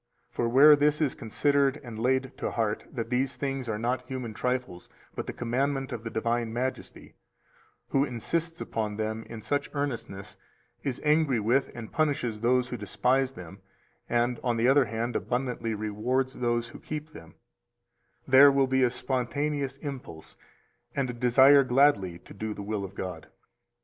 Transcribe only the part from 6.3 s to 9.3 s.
Majesty, who insists upon them